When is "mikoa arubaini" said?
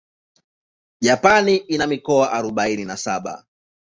1.87-2.85